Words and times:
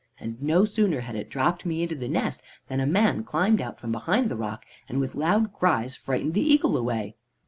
And 0.19 0.41
no 0.41 0.65
sooner 0.65 1.01
had 1.01 1.15
it 1.15 1.29
dropped 1.29 1.63
me 1.63 1.83
into 1.83 1.93
the 1.93 2.07
nest, 2.07 2.41
than 2.67 2.79
a 2.79 2.87
man 2.87 3.23
climbed 3.23 3.61
out 3.61 3.79
from 3.79 3.91
behind 3.91 4.29
the 4.31 4.35
rock, 4.35 4.65
and 4.89 4.99
with 4.99 5.13
loud 5.13 5.53
cries 5.53 5.93
frightened 5.95 6.33
the 6.33 6.41
eagle 6.41 6.75
away. 6.75 7.13